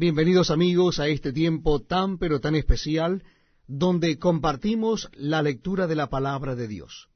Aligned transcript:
Bienvenidos 0.00 0.52
amigos 0.52 1.00
a 1.00 1.08
este 1.08 1.32
tiempo 1.32 1.82
tan 1.82 2.18
pero 2.18 2.38
tan 2.38 2.54
especial 2.54 3.24
donde 3.66 4.16
compartimos 4.20 5.10
la 5.12 5.42
lectura 5.42 5.88
de 5.88 5.96
la 5.96 6.08
palabra 6.08 6.54
de 6.54 6.68
Dios. 6.68 7.08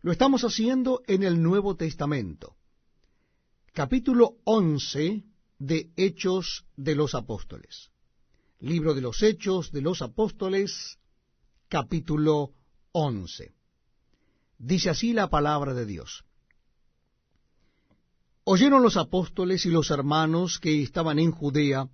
Lo 0.00 0.10
estamos 0.10 0.42
haciendo 0.42 1.02
en 1.06 1.22
el 1.22 1.40
Nuevo 1.40 1.76
Testamento. 1.76 2.56
Capítulo 3.72 4.38
11 4.42 5.22
de 5.60 5.92
Hechos 5.94 6.64
de 6.76 6.96
los 6.96 7.14
Apóstoles. 7.14 7.92
Libro 8.58 8.94
de 8.94 9.00
los 9.00 9.22
Hechos 9.22 9.70
de 9.70 9.82
los 9.82 10.02
Apóstoles, 10.02 10.98
capítulo 11.68 12.50
11. 12.90 13.54
Dice 14.58 14.90
así 14.90 15.12
la 15.12 15.30
palabra 15.30 15.72
de 15.72 15.86
Dios. 15.86 16.24
Oyeron 18.44 18.82
los 18.82 18.96
apóstoles 18.96 19.66
y 19.66 19.70
los 19.70 19.90
hermanos 19.90 20.58
que 20.58 20.82
estaban 20.82 21.18
en 21.20 21.30
Judea, 21.30 21.88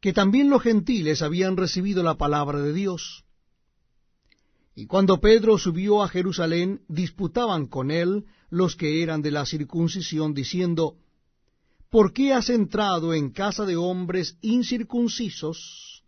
que 0.00 0.12
también 0.12 0.50
los 0.50 0.62
gentiles 0.62 1.22
habían 1.22 1.56
recibido 1.56 2.02
la 2.02 2.16
palabra 2.16 2.60
de 2.60 2.72
Dios. 2.72 3.24
Y 4.74 4.86
cuando 4.86 5.20
Pedro 5.20 5.58
subió 5.58 6.02
a 6.02 6.08
Jerusalén, 6.08 6.82
disputaban 6.88 7.66
con 7.66 7.90
él 7.90 8.26
los 8.50 8.76
que 8.76 9.02
eran 9.02 9.22
de 9.22 9.30
la 9.30 9.46
circuncisión, 9.46 10.34
diciendo, 10.34 10.96
¿Por 11.90 12.12
qué 12.12 12.32
has 12.32 12.50
entrado 12.50 13.14
en 13.14 13.30
casa 13.30 13.64
de 13.64 13.76
hombres 13.76 14.36
incircuncisos 14.40 16.04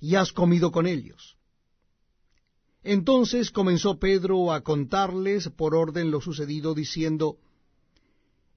y 0.00 0.14
has 0.16 0.32
comido 0.32 0.72
con 0.72 0.86
ellos? 0.86 1.36
Entonces 2.82 3.50
comenzó 3.50 3.98
Pedro 3.98 4.52
a 4.52 4.62
contarles 4.62 5.48
por 5.50 5.74
orden 5.74 6.10
lo 6.10 6.20
sucedido, 6.20 6.74
diciendo, 6.74 7.38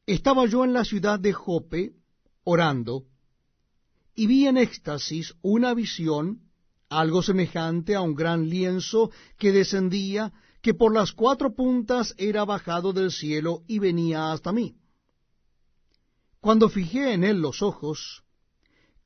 estaba 0.05 0.45
yo 0.45 0.63
en 0.63 0.73
la 0.73 0.83
ciudad 0.83 1.19
de 1.19 1.33
Jope 1.33 1.93
orando, 2.43 3.05
y 4.15 4.27
vi 4.27 4.47
en 4.47 4.57
éxtasis 4.57 5.33
una 5.41 5.73
visión, 5.73 6.41
algo 6.89 7.23
semejante 7.23 7.95
a 7.95 8.01
un 8.01 8.13
gran 8.13 8.49
lienzo 8.49 9.11
que 9.37 9.51
descendía, 9.51 10.31
que 10.61 10.73
por 10.73 10.93
las 10.93 11.11
cuatro 11.11 11.55
puntas 11.55 12.13
era 12.17 12.45
bajado 12.45 12.93
del 12.93 13.11
cielo 13.11 13.63
y 13.67 13.79
venía 13.79 14.31
hasta 14.31 14.51
mí. 14.51 14.75
Cuando 16.39 16.69
fijé 16.69 17.13
en 17.13 17.23
él 17.23 17.39
los 17.39 17.61
ojos, 17.61 18.23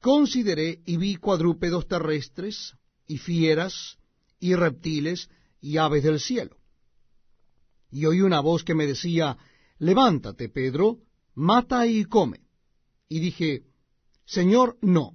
consideré 0.02 0.82
y 0.86 0.98
vi 0.98 1.16
cuadrúpedos 1.16 1.88
terrestres, 1.88 2.76
y 3.08 3.20
fieras, 3.20 3.98
y 4.40 4.56
reptiles, 4.56 5.30
y 5.62 5.78
aves 5.78 6.04
del 6.04 6.20
cielo. 6.20 6.58
Y 7.90 8.06
oí 8.06 8.22
una 8.22 8.42
voz 8.42 8.64
que 8.64 8.76
me 8.76 8.86
decía, 8.86 9.38
levántate, 9.80 10.50
Pedro, 10.50 11.00
mata 11.36 11.86
y 11.88 12.06
come. 12.06 12.42
Y 13.10 13.20
dije, 13.20 13.64
Señor, 14.26 14.78
no, 14.82 15.14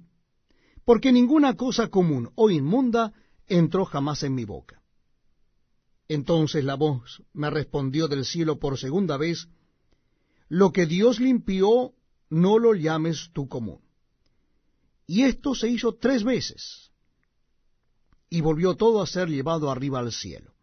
porque 0.85 1.11
ninguna 1.11 1.55
cosa 1.55 1.89
común 1.89 2.31
o 2.35 2.49
inmunda 2.49 3.13
entró 3.47 3.85
jamás 3.85 4.23
en 4.23 4.35
mi 4.35 4.45
boca. 4.45 4.81
Entonces 6.07 6.63
la 6.63 6.75
voz 6.75 7.23
me 7.33 7.49
respondió 7.49 8.07
del 8.07 8.25
cielo 8.25 8.59
por 8.59 8.77
segunda 8.77 9.17
vez, 9.17 9.47
Lo 10.49 10.71
que 10.71 10.85
Dios 10.85 11.19
limpió, 11.19 11.93
no 12.29 12.59
lo 12.59 12.75
llames 12.75 13.31
tú 13.33 13.47
común. 13.47 13.79
Y 15.07 15.23
esto 15.23 15.55
se 15.55 15.69
hizo 15.69 15.95
tres 15.95 16.23
veces, 16.23 16.91
y 18.29 18.41
volvió 18.41 18.75
todo 18.75 19.01
a 19.01 19.07
ser 19.07 19.29
llevado 19.29 19.71
arriba 19.71 19.99
al 19.99 20.11
cielo. 20.11 20.53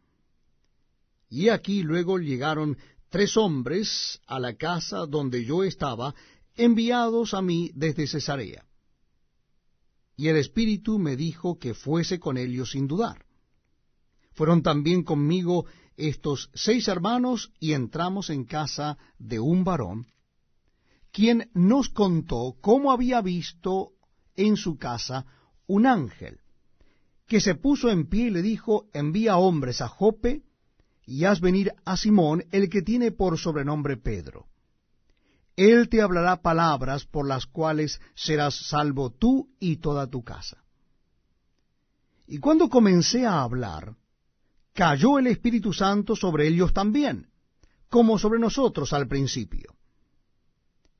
Y 1.28 1.48
aquí 1.48 1.82
luego 1.82 2.18
llegaron 2.18 2.76
tres 3.10 3.36
hombres 3.36 4.20
a 4.26 4.40
la 4.40 4.54
casa 4.54 5.04
donde 5.06 5.44
yo 5.44 5.64
estaba, 5.64 6.14
enviados 6.54 7.34
a 7.34 7.42
mí 7.42 7.70
desde 7.74 8.06
Cesarea. 8.06 8.64
Y 10.16 10.28
el 10.28 10.36
Espíritu 10.36 10.98
me 10.98 11.16
dijo 11.16 11.58
que 11.58 11.74
fuese 11.74 12.18
con 12.18 12.36
ellos 12.38 12.70
sin 12.70 12.86
dudar. 12.86 13.24
Fueron 14.32 14.62
también 14.62 15.02
conmigo 15.02 15.66
estos 15.96 16.50
seis 16.54 16.88
hermanos 16.88 17.52
y 17.58 17.72
entramos 17.72 18.30
en 18.30 18.44
casa 18.44 18.96
de 19.18 19.40
un 19.40 19.64
varón, 19.64 20.06
quien 21.12 21.50
nos 21.52 21.88
contó 21.88 22.56
cómo 22.60 22.92
había 22.92 23.20
visto 23.20 23.92
en 24.36 24.56
su 24.56 24.76
casa 24.78 25.26
un 25.66 25.86
ángel, 25.86 26.40
que 27.26 27.40
se 27.40 27.54
puso 27.54 27.90
en 27.90 28.08
pie 28.08 28.26
y 28.26 28.30
le 28.30 28.42
dijo, 28.42 28.88
envía 28.92 29.36
hombres 29.36 29.80
a 29.80 29.88
Jope, 29.88 30.42
y 31.10 31.24
haz 31.24 31.40
venir 31.40 31.72
a 31.84 31.96
Simón, 31.96 32.44
el 32.52 32.70
que 32.70 32.82
tiene 32.82 33.10
por 33.10 33.36
sobrenombre 33.36 33.96
Pedro. 33.96 34.46
Él 35.56 35.88
te 35.88 36.00
hablará 36.00 36.40
palabras 36.40 37.04
por 37.04 37.26
las 37.26 37.46
cuales 37.46 38.00
serás 38.14 38.54
salvo 38.68 39.10
tú 39.10 39.48
y 39.58 39.78
toda 39.78 40.06
tu 40.06 40.22
casa. 40.22 40.62
Y 42.28 42.38
cuando 42.38 42.68
comencé 42.68 43.26
a 43.26 43.42
hablar, 43.42 43.96
cayó 44.72 45.18
el 45.18 45.26
Espíritu 45.26 45.72
Santo 45.72 46.14
sobre 46.14 46.46
ellos 46.46 46.72
también, 46.72 47.26
como 47.88 48.16
sobre 48.16 48.38
nosotros 48.38 48.92
al 48.92 49.08
principio. 49.08 49.74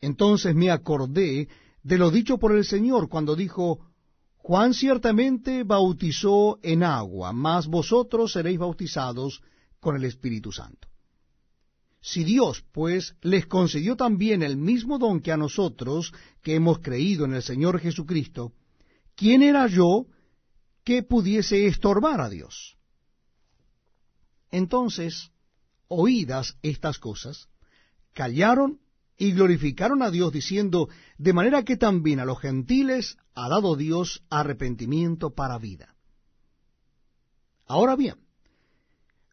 Entonces 0.01 0.57
me 0.57 0.73
acordé 0.73 1.47
de 1.85 1.99
lo 1.99 2.11
dicho 2.11 2.37
por 2.37 2.51
el 2.57 2.65
Señor 2.65 3.09
cuando 3.09 3.37
dijo, 3.37 3.87
Juan 4.39 4.75
ciertamente 4.75 5.63
bautizó 5.63 6.59
en 6.65 6.83
agua, 6.83 7.33
mas 7.33 7.69
vosotros 7.69 8.33
seréis 8.33 8.59
bautizados 8.59 9.41
con 9.81 9.97
el 9.97 10.05
Espíritu 10.05 10.53
Santo. 10.53 10.89
Si 12.01 12.25
Dios, 12.25 12.65
pues, 12.73 13.15
les 13.21 13.47
concedió 13.47 13.97
también 13.97 14.43
el 14.43 14.57
mismo 14.57 14.99
don 14.99 15.21
que 15.21 15.33
a 15.33 15.37
nosotros, 15.37 16.13
que 16.43 16.55
hemos 16.55 16.79
creído 16.79 17.25
en 17.27 17.35
el 17.35 17.43
Señor 17.43 17.79
Jesucristo, 17.79 18.53
¿quién 19.15 19.43
era 19.43 19.67
yo 19.67 20.07
que 20.83 21.03
pudiese 21.03 21.67
estorbar 21.67 22.21
a 22.21 22.31
Dios? 22.31 22.79
Entonces, 24.51 25.31
oídas 25.89 26.57
estas 26.63 26.99
cosas, 26.99 27.49
callaron 28.15 28.81
y 29.19 29.33
glorificaron 29.33 30.03
a 30.03 30.11
Dios 30.11 30.33
diciendo, 30.33 30.89
de 31.19 31.35
manera 31.35 31.63
que 31.65 31.77
también 31.77 32.21
a 32.21 32.25
los 32.25 32.41
gentiles 32.41 33.19
ha 33.35 33.51
dado 33.51 33.77
Dios 33.77 34.25
arrepentimiento 34.31 35.35
para 35.35 35.59
vida. 35.59 35.95
Ahora 37.67 37.97
bien, 37.97 38.17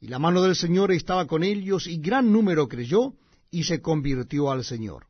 Y 0.00 0.08
la 0.08 0.18
mano 0.18 0.40
del 0.40 0.56
Señor 0.56 0.92
estaba 0.92 1.26
con 1.26 1.44
ellos, 1.44 1.86
y 1.86 1.98
gran 1.98 2.32
número 2.32 2.68
creyó, 2.68 3.12
y 3.50 3.64
se 3.64 3.82
convirtió 3.82 4.50
al 4.50 4.64
Señor. 4.64 5.06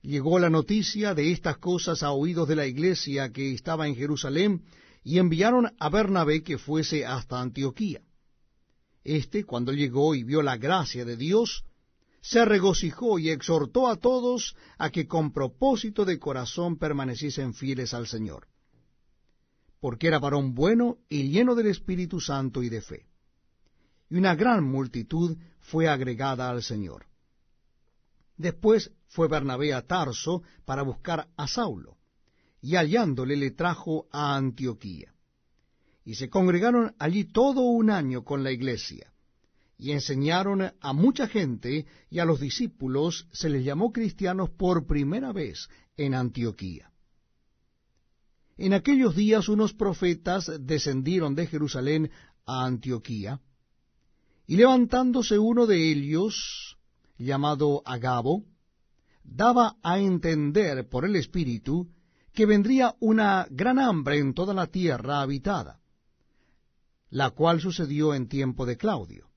Llegó 0.00 0.38
la 0.38 0.48
noticia 0.48 1.14
de 1.14 1.32
estas 1.32 1.58
cosas 1.58 2.02
a 2.02 2.12
oídos 2.12 2.48
de 2.48 2.56
la 2.56 2.66
iglesia 2.66 3.30
que 3.30 3.52
estaba 3.52 3.86
en 3.86 3.94
Jerusalén, 3.94 4.64
y 5.04 5.18
enviaron 5.18 5.70
a 5.78 5.88
Bernabé 5.90 6.42
que 6.42 6.56
fuese 6.56 7.04
hasta 7.04 7.40
Antioquía. 7.40 8.00
Este, 9.04 9.44
cuando 9.44 9.72
llegó 9.72 10.14
y 10.14 10.22
vio 10.22 10.40
la 10.40 10.56
gracia 10.56 11.04
de 11.04 11.16
Dios, 11.16 11.64
se 12.22 12.44
regocijó 12.46 13.18
y 13.18 13.30
exhortó 13.30 13.88
a 13.88 13.96
todos 13.96 14.56
a 14.78 14.90
que 14.90 15.06
con 15.06 15.32
propósito 15.32 16.04
de 16.04 16.18
corazón 16.18 16.78
permaneciesen 16.78 17.52
fieles 17.52 17.92
al 17.92 18.06
Señor, 18.06 18.46
porque 19.80 20.06
era 20.06 20.20
varón 20.20 20.54
bueno 20.54 20.98
y 21.08 21.28
lleno 21.28 21.54
del 21.54 21.66
Espíritu 21.66 22.20
Santo 22.20 22.62
y 22.62 22.68
de 22.70 22.80
fe 22.80 23.11
y 24.12 24.16
una 24.16 24.34
gran 24.34 24.62
multitud 24.62 25.38
fue 25.60 25.88
agregada 25.88 26.50
al 26.50 26.62
Señor. 26.62 27.06
Después 28.36 28.92
fue 29.08 29.26
Bernabé 29.26 29.72
a 29.72 29.86
Tarso 29.86 30.42
para 30.66 30.82
buscar 30.82 31.28
a 31.34 31.48
Saulo, 31.48 31.96
y 32.60 32.76
hallándole 32.76 33.36
le 33.36 33.52
trajo 33.52 34.08
a 34.12 34.36
Antioquía. 34.36 35.14
Y 36.04 36.16
se 36.16 36.28
congregaron 36.28 36.94
allí 36.98 37.24
todo 37.24 37.62
un 37.62 37.88
año 37.88 38.22
con 38.22 38.44
la 38.44 38.52
iglesia, 38.52 39.14
y 39.78 39.92
enseñaron 39.92 40.74
a 40.78 40.92
mucha 40.92 41.26
gente, 41.26 41.86
y 42.10 42.18
a 42.18 42.26
los 42.26 42.38
discípulos 42.38 43.26
se 43.32 43.48
les 43.48 43.64
llamó 43.64 43.92
cristianos 43.92 44.50
por 44.50 44.86
primera 44.86 45.32
vez 45.32 45.70
en 45.96 46.12
Antioquía. 46.12 46.92
En 48.58 48.74
aquellos 48.74 49.16
días 49.16 49.48
unos 49.48 49.72
profetas 49.72 50.52
descendieron 50.60 51.34
de 51.34 51.46
Jerusalén 51.46 52.10
a 52.44 52.66
Antioquía, 52.66 53.40
y 54.46 54.56
levantándose 54.56 55.38
uno 55.38 55.66
de 55.66 55.90
ellos, 55.90 56.78
llamado 57.16 57.82
Agabo, 57.84 58.44
daba 59.24 59.76
a 59.82 59.98
entender 59.98 60.88
por 60.88 61.04
el 61.04 61.16
Espíritu 61.16 61.88
que 62.32 62.46
vendría 62.46 62.96
una 63.00 63.46
gran 63.50 63.78
hambre 63.78 64.18
en 64.18 64.34
toda 64.34 64.54
la 64.54 64.66
tierra 64.66 65.20
habitada, 65.20 65.80
la 67.10 67.30
cual 67.30 67.60
sucedió 67.60 68.14
en 68.14 68.28
tiempo 68.28 68.66
de 68.66 68.76
Claudio. 68.76 69.28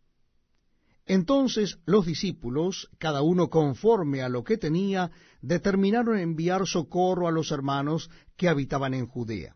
Entonces 1.06 1.78
los 1.86 2.06
discípulos, 2.06 2.90
cada 2.98 3.22
uno 3.22 3.50
conforme 3.50 4.24
a 4.24 4.30
lo 4.30 4.44
que 4.44 4.58
tenía, 4.58 5.12
determinaron 5.42 6.18
enviar 6.18 6.66
socorro 6.66 7.28
a 7.28 7.31
los 7.31 7.51
hermanos 7.51 8.10
que 8.36 8.50
habitaban 8.50 8.94
en 8.96 9.06
Judea, 9.06 9.56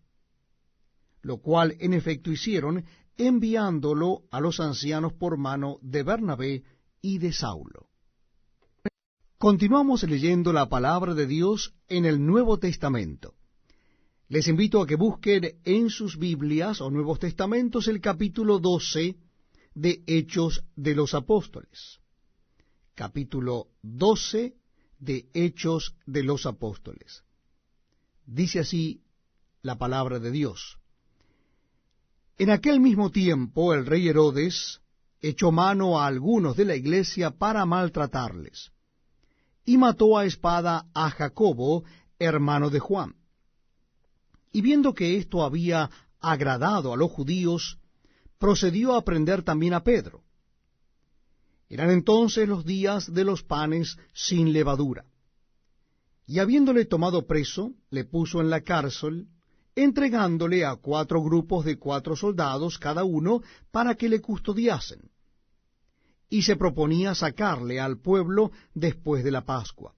lo 1.21 1.37
cual 1.37 1.75
en 1.79 1.93
efecto 1.93 2.31
hicieron, 2.31 2.85
enviándolo 3.19 4.23
a 4.31 4.39
los 4.39 4.59
ancianos 4.59 5.13
por 5.13 5.37
mano 5.37 5.77
de 5.81 6.03
Bernabé 6.03 6.63
y 7.01 7.19
de 7.19 7.33
Saulo. 7.33 7.89
Continuamos 9.37 10.03
leyendo 10.03 10.51
la 10.51 10.67
palabra 10.69 11.13
de 11.13 11.27
Dios 11.27 11.73
en 11.87 12.05
el 12.05 12.25
Nuevo 12.25 12.57
Testamento. 12.57 13.35
Les 14.29 14.47
invito 14.47 14.81
a 14.81 14.87
que 14.87 14.95
busquen 14.95 15.59
en 15.65 15.89
sus 15.89 16.17
Biblias 16.17 16.81
o 16.81 16.89
Nuevos 16.89 17.19
Testamentos 17.19 17.87
el 17.87 17.99
capítulo 17.99 18.59
12 18.59 19.17
de 19.75 20.03
Hechos 20.07 20.63
de 20.75 20.95
los 20.95 21.13
Apóstoles. 21.13 21.99
Capítulo 22.95 23.67
12 23.81 24.55
de 24.99 25.29
Hechos 25.33 25.95
de 26.05 26.23
los 26.23 26.45
Apóstoles. 26.45 27.23
Dice 28.25 28.59
así 28.59 29.03
la 29.61 29.77
palabra 29.77 30.19
de 30.19 30.31
Dios. 30.31 30.77
En 32.39 32.49
aquel 32.49 32.79
mismo 32.79 33.11
tiempo 33.11 33.73
el 33.73 33.85
rey 33.85 34.07
Herodes 34.07 34.79
echó 35.19 35.51
mano 35.51 35.99
a 35.99 36.07
algunos 36.07 36.55
de 36.55 36.63
la 36.63 36.73
iglesia 36.73 37.31
para 37.31 37.65
maltratarles, 37.65 38.71
y 39.65 39.77
mató 39.77 40.17
a 40.17 40.23
espada 40.23 40.85
a 40.93 41.09
Jacobo, 41.09 41.83
hermano 42.17 42.69
de 42.69 42.79
Juan. 42.79 43.13
Y 44.53 44.61
viendo 44.61 44.93
que 44.93 45.17
esto 45.17 45.43
había 45.43 45.89
agradado 46.21 46.93
a 46.93 46.97
los 46.97 47.11
judíos, 47.11 47.77
procedió 48.37 48.95
a 48.95 49.03
prender 49.03 49.43
también 49.43 49.73
a 49.73 49.83
Pedro. 49.83 50.23
Eran 51.67 51.91
entonces 51.91 52.47
los 52.47 52.63
días 52.63 53.13
de 53.13 53.25
los 53.25 53.43
panes 53.43 53.97
sin 54.13 54.53
levadura. 54.53 55.03
Y 56.25 56.39
habiéndole 56.39 56.85
tomado 56.85 57.27
preso, 57.27 57.73
le 57.89 58.05
puso 58.05 58.39
en 58.39 58.49
la 58.49 58.61
cárcel, 58.61 59.27
entregándole 59.83 60.65
a 60.65 60.75
cuatro 60.75 61.21
grupos 61.23 61.63
de 61.63 61.77
cuatro 61.77 62.15
soldados 62.15 62.77
cada 62.77 63.03
uno 63.03 63.41
para 63.71 63.95
que 63.95 64.09
le 64.09 64.19
custodiasen. 64.19 64.99
Y 66.29 66.41
se 66.41 66.57
proponía 66.57 67.15
sacarle 67.15 67.79
al 67.79 67.99
pueblo 67.99 68.51
después 68.73 69.23
de 69.23 69.31
la 69.31 69.45
Pascua. 69.45 69.95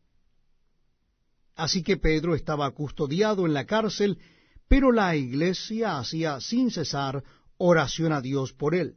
Así 1.56 1.83
que 1.83 1.98
Pedro 1.98 2.36
estaba 2.36 2.69
custodiado 2.72 3.45
en 3.45 3.54
la 3.54 3.66
cárcel, 3.66 4.19
pero 4.68 4.92
la 4.92 5.16
iglesia 5.16 5.98
hacía 5.98 6.39
sin 6.39 6.72
cesar 6.72 7.24
oración 7.57 8.13
a 8.13 8.22
Dios 8.22 8.54
por 8.54 8.75
él. 8.75 8.95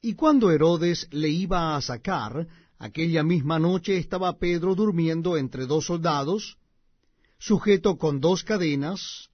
Y 0.00 0.14
cuando 0.14 0.50
Herodes 0.50 1.08
le 1.10 1.28
iba 1.28 1.76
a 1.76 1.80
sacar, 1.80 2.46
aquella 2.78 3.22
misma 3.22 3.58
noche 3.58 3.98
estaba 3.98 4.38
Pedro 4.38 4.74
durmiendo 4.74 5.36
entre 5.36 5.66
dos 5.66 5.86
soldados, 5.86 6.58
sujeto 7.38 7.98
con 7.98 8.20
dos 8.20 8.44
cadenas, 8.44 9.27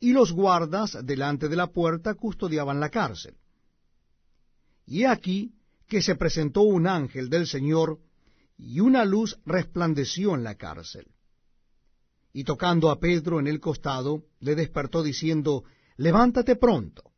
y 0.00 0.12
los 0.12 0.32
guardas 0.32 0.98
delante 1.04 1.48
de 1.48 1.56
la 1.56 1.68
puerta 1.68 2.14
custodiaban 2.14 2.80
la 2.80 2.90
cárcel. 2.90 3.36
Y 4.86 5.04
aquí 5.04 5.52
que 5.88 6.02
se 6.02 6.16
presentó 6.16 6.62
un 6.62 6.86
ángel 6.86 7.30
del 7.30 7.46
Señor, 7.46 8.00
y 8.58 8.80
una 8.80 9.04
luz 9.04 9.38
resplandeció 9.44 10.34
en 10.34 10.42
la 10.42 10.56
cárcel. 10.56 11.06
Y 12.32 12.44
tocando 12.44 12.90
a 12.90 12.98
Pedro 12.98 13.38
en 13.38 13.46
el 13.46 13.60
costado, 13.60 14.24
le 14.40 14.54
despertó 14.54 15.02
diciendo, 15.02 15.64
levántate 15.96 16.56
pronto. 16.56 17.12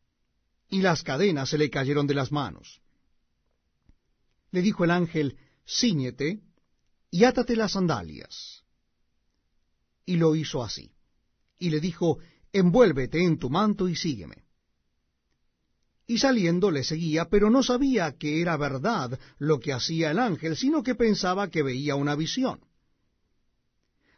Y 0.69 0.82
las 0.82 1.02
cadenas 1.02 1.48
se 1.48 1.58
le 1.58 1.70
cayeron 1.70 2.06
de 2.06 2.14
las 2.14 2.31
manos. 2.31 2.82
Le 4.50 4.62
dijo 4.62 4.84
el 4.84 4.90
ángel, 4.90 5.38
ciñete 5.66 6.40
y 7.10 7.24
átate 7.24 7.56
las 7.56 7.72
sandalias. 7.72 8.64
Y 10.04 10.16
lo 10.16 10.34
hizo 10.34 10.62
así. 10.62 10.92
Y 11.58 11.70
le 11.70 11.81
dijo, 11.81 12.19
envuélvete 12.52 13.22
en 13.22 13.38
tu 13.38 13.50
manto 13.50 13.88
y 13.88 13.96
sígueme. 13.96 14.44
Y 16.06 16.18
saliendo 16.18 16.70
le 16.70 16.84
seguía, 16.84 17.28
pero 17.28 17.50
no 17.50 17.62
sabía 17.62 18.16
que 18.16 18.40
era 18.40 18.56
verdad 18.56 19.18
lo 19.38 19.60
que 19.60 19.74
hacía 19.74 20.10
el 20.10 20.18
ángel, 20.18 20.56
sino 20.56 20.82
que 20.82 20.94
pensaba 20.94 21.50
que 21.50 21.62
veía 21.62 21.96
una 21.96 22.14
visión. 22.14 22.60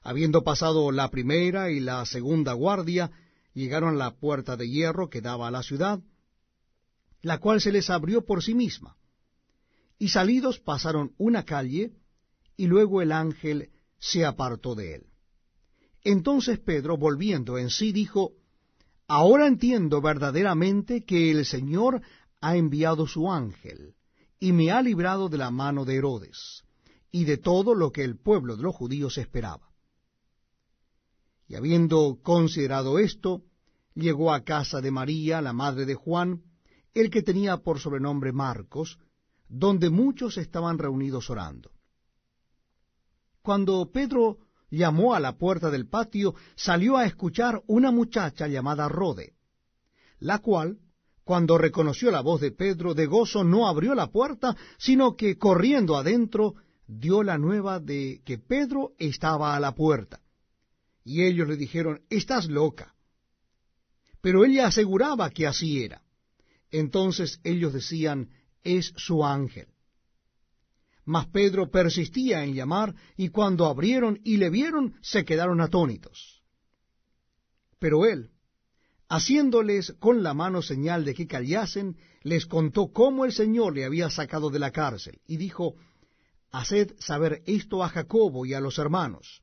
Habiendo 0.02 0.44
pasado 0.44 0.92
la 0.92 1.10
primera 1.10 1.70
y 1.70 1.80
la 1.80 2.06
segunda 2.06 2.52
guardia, 2.52 3.10
llegaron 3.54 3.94
a 3.96 3.98
la 3.98 4.14
puerta 4.16 4.56
de 4.56 4.68
hierro 4.68 5.10
que 5.10 5.20
daba 5.20 5.48
a 5.48 5.50
la 5.50 5.62
ciudad, 5.62 6.00
la 7.22 7.38
cual 7.38 7.60
se 7.60 7.72
les 7.72 7.90
abrió 7.90 8.24
por 8.24 8.42
sí 8.42 8.54
misma. 8.54 8.96
Y 9.98 10.08
salidos 10.08 10.60
pasaron 10.60 11.12
una 11.18 11.44
calle, 11.44 11.92
y 12.56 12.66
luego 12.66 13.02
el 13.02 13.12
ángel 13.12 13.70
se 13.98 14.24
apartó 14.24 14.74
de 14.74 14.94
él. 14.94 15.09
Entonces 16.02 16.58
Pedro, 16.58 16.96
volviendo 16.96 17.58
en 17.58 17.70
sí, 17.70 17.92
dijo, 17.92 18.32
Ahora 19.06 19.48
entiendo 19.48 20.00
verdaderamente 20.00 21.04
que 21.04 21.32
el 21.32 21.44
Señor 21.44 22.00
ha 22.40 22.56
enviado 22.56 23.06
su 23.08 23.30
ángel, 23.30 23.94
y 24.38 24.52
me 24.52 24.70
ha 24.70 24.80
librado 24.82 25.28
de 25.28 25.36
la 25.36 25.50
mano 25.50 25.84
de 25.84 25.96
Herodes, 25.96 26.62
y 27.10 27.24
de 27.24 27.36
todo 27.36 27.74
lo 27.74 27.90
que 27.90 28.04
el 28.04 28.18
pueblo 28.18 28.56
de 28.56 28.62
los 28.62 28.74
judíos 28.74 29.18
esperaba. 29.18 29.68
Y 31.48 31.56
habiendo 31.56 32.20
considerado 32.22 33.00
esto, 33.00 33.42
llegó 33.94 34.32
a 34.32 34.44
casa 34.44 34.80
de 34.80 34.92
María, 34.92 35.42
la 35.42 35.52
madre 35.52 35.86
de 35.86 35.96
Juan, 35.96 36.44
el 36.94 37.10
que 37.10 37.22
tenía 37.22 37.56
por 37.56 37.80
sobrenombre 37.80 38.32
Marcos, 38.32 38.98
donde 39.48 39.90
muchos 39.90 40.38
estaban 40.38 40.78
reunidos 40.78 41.28
orando. 41.30 41.72
Cuando 43.42 43.90
Pedro 43.90 44.38
llamó 44.70 45.14
a 45.14 45.20
la 45.20 45.36
puerta 45.36 45.70
del 45.70 45.88
patio, 45.88 46.34
salió 46.54 46.96
a 46.96 47.04
escuchar 47.04 47.62
una 47.66 47.90
muchacha 47.90 48.46
llamada 48.46 48.88
Rode, 48.88 49.34
la 50.18 50.38
cual, 50.38 50.78
cuando 51.24 51.58
reconoció 51.58 52.10
la 52.10 52.20
voz 52.20 52.40
de 52.40 52.52
Pedro, 52.52 52.94
de 52.94 53.06
gozo 53.06 53.44
no 53.44 53.68
abrió 53.68 53.94
la 53.94 54.10
puerta, 54.10 54.56
sino 54.78 55.16
que 55.16 55.36
corriendo 55.38 55.96
adentro 55.96 56.54
dio 56.86 57.22
la 57.22 57.38
nueva 57.38 57.78
de 57.78 58.20
que 58.24 58.38
Pedro 58.38 58.92
estaba 58.98 59.54
a 59.54 59.60
la 59.60 59.74
puerta. 59.74 60.20
Y 61.04 61.22
ellos 61.24 61.48
le 61.48 61.56
dijeron, 61.56 62.02
estás 62.10 62.46
loca. 62.46 62.94
Pero 64.20 64.44
ella 64.44 64.66
aseguraba 64.66 65.30
que 65.30 65.46
así 65.46 65.82
era. 65.82 66.02
Entonces 66.70 67.40
ellos 67.42 67.72
decían, 67.72 68.30
es 68.62 68.92
su 68.96 69.24
ángel. 69.24 69.68
Mas 71.10 71.26
Pedro 71.26 71.68
persistía 71.72 72.44
en 72.44 72.54
llamar, 72.54 72.94
y 73.16 73.30
cuando 73.30 73.66
abrieron 73.66 74.20
y 74.22 74.36
le 74.36 74.48
vieron, 74.48 74.94
se 75.02 75.24
quedaron 75.24 75.60
atónitos. 75.60 76.44
Pero 77.80 78.06
él, 78.06 78.30
haciéndoles 79.08 79.96
con 79.98 80.22
la 80.22 80.34
mano 80.34 80.62
señal 80.62 81.04
de 81.04 81.14
que 81.14 81.26
callasen, 81.26 81.96
les 82.22 82.46
contó 82.46 82.92
cómo 82.92 83.24
el 83.24 83.32
Señor 83.32 83.74
le 83.74 83.84
había 83.84 84.08
sacado 84.08 84.50
de 84.50 84.60
la 84.60 84.70
cárcel, 84.70 85.20
y 85.26 85.36
dijo, 85.36 85.74
Haced 86.52 86.94
saber 87.00 87.42
esto 87.44 87.82
a 87.82 87.88
Jacobo 87.88 88.46
y 88.46 88.54
a 88.54 88.60
los 88.60 88.78
hermanos 88.78 89.42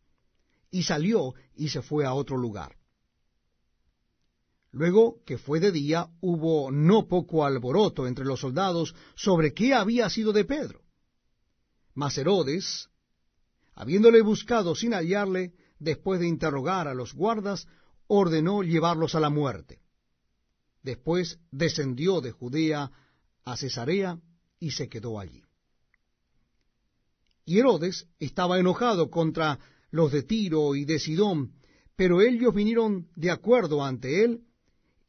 y 0.71 0.83
salió 0.83 1.33
y 1.53 1.67
se 1.67 1.81
fue 1.81 2.05
a 2.05 2.13
otro 2.13 2.37
lugar. 2.37 2.77
Luego 4.71 5.17
que 5.25 5.37
fue 5.37 5.59
de 5.59 5.73
día, 5.73 6.07
hubo 6.21 6.71
no 6.71 7.09
poco 7.09 7.43
alboroto 7.43 8.07
entre 8.07 8.23
los 8.23 8.39
soldados 8.39 8.95
sobre 9.15 9.53
qué 9.53 9.73
había 9.73 10.09
sido 10.09 10.31
de 10.31 10.45
Pedro. 10.45 10.86
Mas 11.97 12.15
Herodes, 12.15 12.89
habiéndole 13.73 14.21
buscado 14.21 14.75
sin 14.75 14.93
hallarle, 14.93 15.53
después 15.79 16.19
de 16.19 16.27
interrogar 16.27 16.87
a 16.87 16.93
los 16.93 17.15
guardas, 17.15 17.67
ordenó 18.05 18.61
llevarlos 18.61 19.15
a 19.15 19.19
la 19.19 19.31
muerte. 19.31 19.79
Después 20.83 21.39
descendió 21.49 22.21
de 22.21 22.31
Judea 22.31 22.91
a 23.43 23.57
Cesarea 23.57 24.19
y 24.59 24.69
se 24.69 24.87
quedó 24.89 25.19
allí. 25.19 25.41
Y 27.45 27.57
Herodes 27.57 28.05
estaba 28.19 28.59
enojado 28.59 29.09
contra 29.09 29.57
los 29.89 30.11
de 30.11 30.21
Tiro 30.21 30.75
y 30.75 30.85
de 30.85 30.99
Sidón, 30.99 31.53
pero 31.95 32.21
ellos 32.21 32.53
vinieron 32.53 33.07
de 33.15 33.31
acuerdo 33.31 33.83
ante 33.83 34.23
él, 34.23 34.43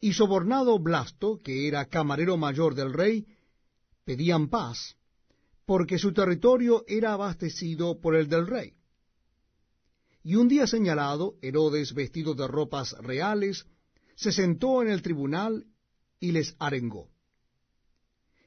y 0.00 0.14
sobornado 0.14 0.78
Blasto, 0.78 1.42
que 1.42 1.68
era 1.68 1.85
camarero 1.85 2.38
mayor 2.38 2.75
del 2.75 2.95
rey, 2.95 3.26
pedían 4.07 4.49
paz, 4.49 4.97
porque 5.68 5.98
su 5.98 6.14
territorio 6.14 6.82
era 6.88 7.12
abastecido 7.12 8.00
por 8.00 8.16
el 8.16 8.26
del 8.26 8.46
rey. 8.46 8.72
Y 10.22 10.37
un 10.37 10.48
día 10.48 10.66
señalado, 10.66 11.34
Herodes, 11.42 11.92
vestido 11.92 12.32
de 12.32 12.48
ropas 12.48 12.92
reales, 12.92 13.66
se 14.16 14.32
sentó 14.32 14.80
en 14.80 14.88
el 14.88 15.02
tribunal 15.02 15.66
y 16.20 16.32
les 16.32 16.56
arengó. 16.58 17.10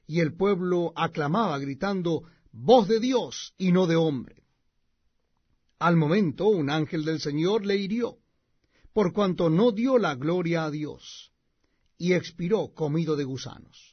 Y 0.08 0.20
el 0.20 0.36
pueblo 0.36 0.94
aclamaba, 0.96 1.60
gritando, 1.60 2.24
Voz 2.52 2.88
de 2.88 3.00
Dios 3.00 3.54
y 3.56 3.72
no 3.72 3.86
de 3.86 3.98
hombre. 3.98 4.44
Al 5.78 5.98
momento 5.98 6.48
un 6.48 6.72
ángel 6.72 7.06
del 7.06 7.20
Señor 7.20 7.68
le 7.68 7.76
hirió, 7.78 8.18
por 8.94 9.14
cuanto 9.14 9.52
no 9.52 9.72
dio 9.72 10.00
la 10.00 10.16
gloria 10.16 10.64
a 10.64 10.72
Dios, 10.72 11.32
y 12.00 12.14
expiró 12.14 12.74
comido 12.74 13.16
de 13.16 13.26
gusanos. 13.26 13.91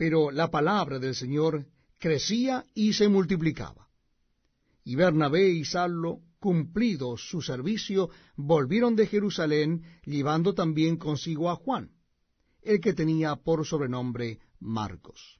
Pero 0.00 0.30
la 0.30 0.50
palabra 0.50 0.98
del 0.98 1.14
Señor 1.14 1.66
crecía 1.98 2.64
y 2.72 2.94
se 2.94 3.06
multiplicaba. 3.10 3.90
Y 4.82 4.94
Bernabé 4.94 5.50
y 5.50 5.66
Saulo, 5.66 6.20
cumplido 6.38 7.18
su 7.18 7.42
servicio, 7.42 8.08
volvieron 8.34 8.96
de 8.96 9.06
Jerusalén, 9.06 9.84
llevando 10.06 10.54
también 10.54 10.96
consigo 10.96 11.50
a 11.50 11.56
Juan, 11.56 11.90
el 12.62 12.80
que 12.80 12.94
tenía 12.94 13.36
por 13.36 13.66
sobrenombre 13.66 14.38
Marcos. 14.58 15.38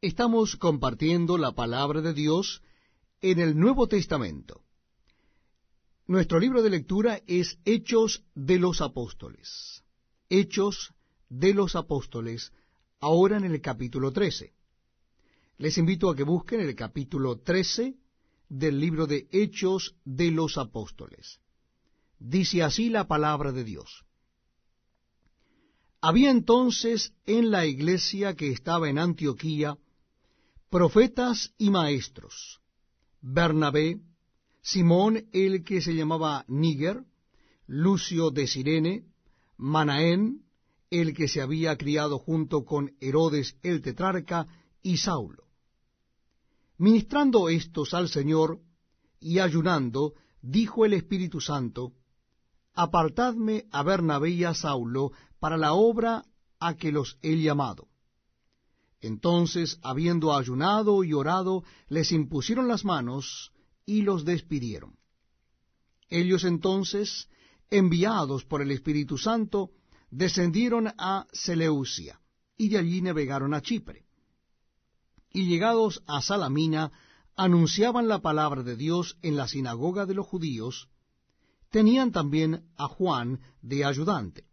Estamos 0.00 0.54
compartiendo 0.54 1.36
la 1.36 1.56
palabra 1.56 2.02
de 2.02 2.14
Dios 2.14 2.62
en 3.20 3.40
el 3.40 3.58
Nuevo 3.58 3.88
Testamento. 3.88 4.62
Nuestro 6.06 6.38
libro 6.38 6.62
de 6.62 6.70
lectura 6.70 7.20
es 7.26 7.58
Hechos 7.64 8.22
de 8.36 8.60
los 8.60 8.80
Apóstoles. 8.80 9.82
Hechos 10.28 10.92
de 11.28 11.54
los 11.54 11.76
Apóstoles, 11.76 12.52
ahora 13.00 13.36
en 13.36 13.44
el 13.44 13.60
capítulo 13.60 14.12
13. 14.12 14.52
Les 15.58 15.78
invito 15.78 16.10
a 16.10 16.16
que 16.16 16.22
busquen 16.22 16.60
el 16.60 16.74
capítulo 16.74 17.38
13 17.38 17.96
del 18.48 18.78
libro 18.78 19.06
de 19.06 19.28
Hechos 19.32 19.96
de 20.04 20.30
los 20.30 20.58
Apóstoles. 20.58 21.40
Dice 22.18 22.62
así 22.62 22.88
la 22.90 23.06
palabra 23.06 23.52
de 23.52 23.64
Dios. 23.64 24.04
Había 26.00 26.30
entonces 26.30 27.12
en 27.24 27.50
la 27.50 27.66
iglesia 27.66 28.36
que 28.36 28.50
estaba 28.52 28.88
en 28.88 28.98
Antioquía 28.98 29.76
profetas 30.70 31.52
y 31.58 31.70
maestros, 31.70 32.60
Bernabé, 33.20 34.00
Simón 34.62 35.26
el 35.32 35.64
que 35.64 35.80
se 35.80 35.94
llamaba 35.94 36.44
Níger, 36.48 37.04
Lucio 37.66 38.30
de 38.30 38.46
Sirene, 38.46 39.04
Manaén, 39.56 40.45
el 40.90 41.14
que 41.14 41.28
se 41.28 41.40
había 41.40 41.76
criado 41.76 42.18
junto 42.18 42.64
con 42.64 42.92
Herodes 43.00 43.56
el 43.62 43.82
tetrarca, 43.82 44.46
y 44.82 44.98
Saulo. 44.98 45.48
Ministrando 46.78 47.48
estos 47.48 47.92
al 47.92 48.08
Señor 48.08 48.60
y 49.18 49.40
ayunando, 49.40 50.14
dijo 50.42 50.84
el 50.84 50.92
Espíritu 50.92 51.40
Santo, 51.40 51.92
Apartadme 52.72 53.64
a 53.72 53.82
Bernabé 53.82 54.30
y 54.30 54.44
a 54.44 54.54
Saulo 54.54 55.10
para 55.40 55.56
la 55.56 55.72
obra 55.72 56.24
a 56.60 56.74
que 56.74 56.92
los 56.92 57.18
he 57.22 57.40
llamado. 57.40 57.88
Entonces, 59.00 59.78
habiendo 59.82 60.36
ayunado 60.36 61.02
y 61.02 61.12
orado, 61.12 61.64
les 61.88 62.12
impusieron 62.12 62.68
las 62.68 62.84
manos 62.84 63.52
y 63.84 64.02
los 64.02 64.24
despidieron. 64.24 64.96
Ellos 66.08 66.44
entonces, 66.44 67.28
enviados 67.70 68.44
por 68.44 68.62
el 68.62 68.70
Espíritu 68.70 69.18
Santo, 69.18 69.70
descendieron 70.16 70.94
a 70.96 71.26
Seleucia, 71.30 72.18
y 72.56 72.70
de 72.70 72.78
allí 72.78 73.02
navegaron 73.02 73.52
a 73.52 73.60
Chipre. 73.60 74.06
Y 75.30 75.46
llegados 75.46 76.02
a 76.06 76.22
Salamina, 76.22 76.90
anunciaban 77.36 78.08
la 78.08 78.20
palabra 78.20 78.62
de 78.62 78.76
Dios 78.76 79.18
en 79.20 79.36
la 79.36 79.46
sinagoga 79.46 80.06
de 80.06 80.14
los 80.14 80.26
judíos, 80.26 80.88
tenían 81.70 82.12
también 82.12 82.64
a 82.78 82.88
Juan 82.88 83.40
de 83.60 83.84
ayudante. 83.84 84.46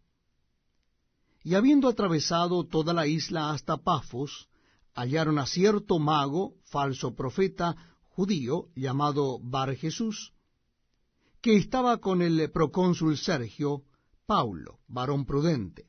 Y 1.42 1.54
habiendo 1.54 1.88
atravesado 1.88 2.64
toda 2.64 2.92
la 2.92 3.06
isla 3.06 3.50
hasta 3.50 3.78
Pafos, 3.78 4.50
hallaron 4.94 5.38
a 5.38 5.46
cierto 5.46 5.98
mago, 5.98 6.56
falso 6.64 7.14
profeta, 7.14 7.74
judío, 8.10 8.68
llamado 8.76 9.38
Bar 9.40 9.74
Jesús, 9.76 10.34
que 11.40 11.56
estaba 11.56 11.98
con 12.02 12.20
el 12.20 12.50
procónsul 12.50 13.16
Sergio, 13.16 13.84
Paulo, 14.26 14.80
varón 14.88 15.26
prudente. 15.26 15.86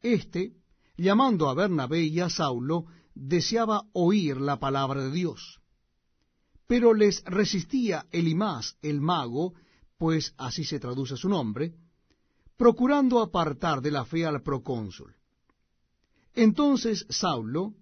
Este, 0.00 0.54
llamando 0.96 1.48
a 1.48 1.54
Bernabé 1.54 2.04
y 2.04 2.20
a 2.20 2.28
Saulo, 2.28 2.86
deseaba 3.14 3.84
oír 3.92 4.40
la 4.40 4.58
palabra 4.58 5.04
de 5.04 5.10
Dios. 5.10 5.60
Pero 6.66 6.94
les 6.94 7.22
resistía 7.24 8.06
Elimás 8.10 8.76
el 8.82 9.00
mago, 9.00 9.54
pues 9.98 10.34
así 10.38 10.64
se 10.64 10.80
traduce 10.80 11.16
su 11.16 11.28
nombre, 11.28 11.74
procurando 12.56 13.20
apartar 13.20 13.80
de 13.82 13.90
la 13.90 14.04
fe 14.04 14.24
al 14.24 14.42
procónsul. 14.42 15.14
Entonces 16.34 17.06
Saulo, 17.10 17.74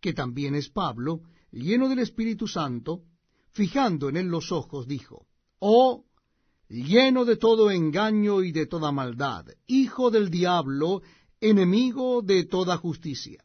que 0.00 0.12
también 0.12 0.54
es 0.54 0.68
Pablo, 0.68 1.22
lleno 1.50 1.88
del 1.88 1.98
Espíritu 1.98 2.46
Santo, 2.46 3.02
fijando 3.50 4.08
en 4.08 4.16
él 4.16 4.28
los 4.28 4.52
ojos, 4.52 4.86
dijo, 4.86 5.26
Oh, 5.58 6.06
lleno 6.70 7.26
de 7.26 7.36
todo 7.36 7.70
engaño 7.70 8.42
y 8.42 8.52
de 8.52 8.66
toda 8.66 8.92
maldad, 8.92 9.44
hijo 9.66 10.10
del 10.10 10.30
diablo, 10.30 11.02
enemigo 11.40 12.22
de 12.22 12.44
toda 12.44 12.78
justicia. 12.78 13.44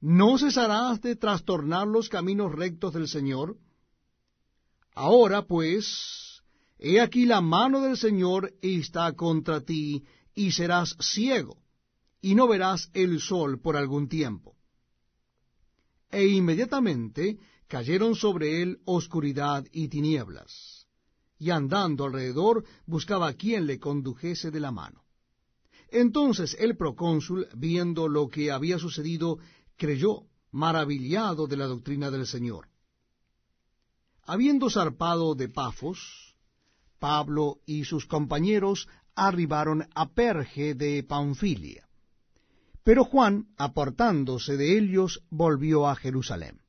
¿No 0.00 0.38
cesarás 0.38 1.00
de 1.00 1.16
trastornar 1.16 1.88
los 1.88 2.08
caminos 2.08 2.52
rectos 2.52 2.94
del 2.94 3.08
Señor? 3.08 3.56
Ahora, 4.94 5.42
pues, 5.42 6.30
He 6.82 6.98
aquí 6.98 7.26
la 7.26 7.42
mano 7.42 7.82
del 7.82 7.98
Señor 7.98 8.54
está 8.62 9.12
contra 9.12 9.60
ti, 9.60 10.02
y 10.34 10.52
serás 10.52 10.96
ciego, 10.98 11.58
y 12.22 12.34
no 12.34 12.48
verás 12.48 12.88
el 12.94 13.20
sol 13.20 13.60
por 13.60 13.76
algún 13.76 14.08
tiempo. 14.08 14.56
E 16.10 16.26
inmediatamente 16.26 17.38
cayeron 17.68 18.14
sobre 18.14 18.62
él 18.62 18.78
oscuridad 18.86 19.66
y 19.72 19.88
tinieblas, 19.88 20.79
y 21.40 21.50
andando 21.50 22.04
alrededor 22.04 22.64
buscaba 22.86 23.28
a 23.28 23.32
quien 23.32 23.66
le 23.66 23.80
condujese 23.80 24.50
de 24.52 24.60
la 24.60 24.70
mano. 24.70 25.02
Entonces 25.88 26.54
el 26.60 26.76
procónsul, 26.76 27.48
viendo 27.54 28.06
lo 28.06 28.28
que 28.28 28.52
había 28.52 28.78
sucedido, 28.78 29.38
creyó, 29.76 30.26
maravillado 30.52 31.46
de 31.46 31.56
la 31.56 31.66
doctrina 31.66 32.10
del 32.10 32.26
Señor. 32.26 32.68
Habiendo 34.22 34.70
zarpado 34.70 35.34
de 35.34 35.48
Pafos, 35.48 36.36
Pablo 36.98 37.60
y 37.64 37.84
sus 37.84 38.06
compañeros 38.06 38.86
arribaron 39.14 39.88
a 39.94 40.10
Perge 40.10 40.74
de 40.74 41.02
Panfilia. 41.02 41.88
Pero 42.84 43.04
Juan, 43.04 43.48
apartándose 43.56 44.56
de 44.58 44.78
ellos, 44.78 45.22
volvió 45.30 45.88
a 45.88 45.96
Jerusalén. 45.96 46.60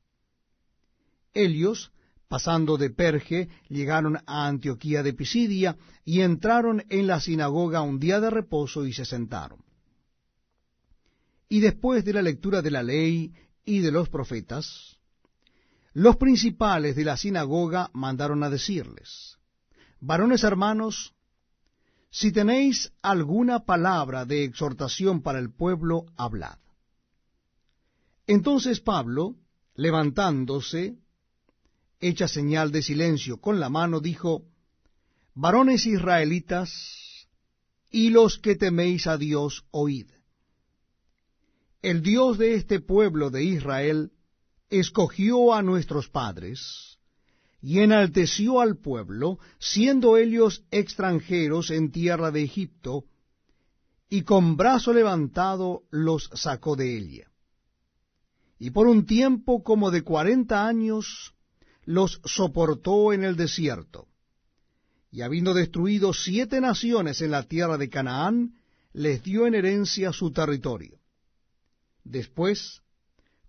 Ellos, 1.34 1.92
pasando 2.32 2.78
de 2.78 2.88
Perge, 2.88 3.50
llegaron 3.68 4.16
a 4.16 4.46
Antioquía 4.46 5.02
de 5.02 5.12
Pisidia 5.12 5.76
y 6.02 6.22
entraron 6.22 6.82
en 6.88 7.06
la 7.06 7.20
sinagoga 7.20 7.82
un 7.82 7.98
día 7.98 8.20
de 8.20 8.30
reposo 8.30 8.86
y 8.86 8.94
se 8.94 9.04
sentaron. 9.04 9.62
Y 11.50 11.60
después 11.60 12.06
de 12.06 12.14
la 12.14 12.22
lectura 12.22 12.62
de 12.62 12.70
la 12.70 12.82
ley 12.82 13.34
y 13.66 13.80
de 13.80 13.92
los 13.92 14.08
profetas, 14.08 14.96
los 15.92 16.16
principales 16.16 16.96
de 16.96 17.04
la 17.04 17.18
sinagoga 17.18 17.90
mandaron 17.92 18.42
a 18.44 18.48
decirles, 18.48 19.36
Varones 20.00 20.42
hermanos, 20.42 21.12
si 22.08 22.32
tenéis 22.32 22.94
alguna 23.02 23.66
palabra 23.66 24.24
de 24.24 24.44
exhortación 24.44 25.20
para 25.20 25.38
el 25.38 25.52
pueblo, 25.52 26.06
hablad. 26.16 26.56
Entonces 28.26 28.80
Pablo, 28.80 29.36
levantándose, 29.74 31.01
hecha 32.02 32.28
señal 32.28 32.72
de 32.72 32.82
silencio 32.82 33.40
con 33.40 33.60
la 33.60 33.70
mano, 33.70 34.00
dijo, 34.00 34.42
Varones 35.34 35.86
israelitas, 35.86 37.28
y 37.90 38.10
los 38.10 38.38
que 38.38 38.56
teméis 38.56 39.06
a 39.06 39.16
Dios, 39.16 39.64
oíd. 39.70 40.08
El 41.80 42.02
Dios 42.02 42.38
de 42.38 42.54
este 42.54 42.80
pueblo 42.80 43.30
de 43.30 43.44
Israel 43.44 44.10
escogió 44.68 45.54
a 45.54 45.62
nuestros 45.62 46.08
padres, 46.08 46.98
y 47.60 47.78
enalteció 47.78 48.60
al 48.60 48.76
pueblo, 48.76 49.38
siendo 49.60 50.16
ellos 50.16 50.64
extranjeros 50.72 51.70
en 51.70 51.92
tierra 51.92 52.32
de 52.32 52.42
Egipto, 52.42 53.04
y 54.10 54.22
con 54.22 54.56
brazo 54.56 54.92
levantado 54.92 55.84
los 55.90 56.28
sacó 56.34 56.74
de 56.74 56.98
ella. 56.98 57.30
Y 58.58 58.70
por 58.70 58.88
un 58.88 59.06
tiempo 59.06 59.62
como 59.62 59.90
de 59.90 60.02
cuarenta 60.02 60.66
años 60.66 61.31
los 61.84 62.20
soportó 62.24 63.12
en 63.12 63.24
el 63.24 63.36
desierto. 63.36 64.08
Y 65.10 65.22
habiendo 65.22 65.52
destruido 65.52 66.12
siete 66.12 66.60
naciones 66.60 67.20
en 67.20 67.30
la 67.30 67.42
tierra 67.42 67.76
de 67.76 67.90
Canaán, 67.90 68.54
les 68.92 69.22
dio 69.22 69.46
en 69.46 69.54
herencia 69.54 70.12
su 70.12 70.30
territorio. 70.30 70.98
Después, 72.04 72.82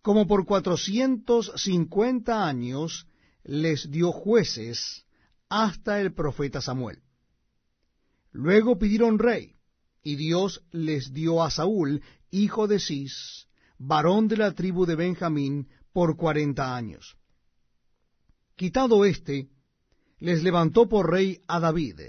como 0.02 0.28
por 0.28 0.46
cuatrocientos 0.46 1.52
cincuenta 1.56 2.46
años, 2.46 3.08
les 3.44 3.90
dio 3.90 4.12
jueces 4.12 5.06
hasta 5.50 6.02
el 6.02 6.14
profeta 6.14 6.62
Samuel. 6.62 7.00
Luego 8.32 8.78
pidieron 8.78 9.20
rey, 9.20 9.56
y 10.02 10.16
Dios 10.16 10.64
les 10.72 11.14
dio 11.14 11.44
a 11.44 11.52
Saúl, 11.52 12.02
hijo 12.32 12.68
de 12.68 12.80
Cis, 12.80 13.48
varón 13.78 14.28
de 14.28 14.38
la 14.38 14.52
tribu 14.54 14.86
de 14.86 14.96
Benjamín, 14.96 15.70
por 15.94 16.18
cuarenta 16.18 16.76
años. 16.76 17.16
Quitado 18.56 19.04
éste, 19.06 19.50
les 20.20 20.44
levantó 20.44 20.88
por 20.88 21.10
rey 21.10 21.42
a 21.48 21.60
David, 21.60 22.00